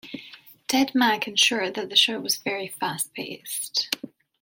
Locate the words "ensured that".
1.27-1.89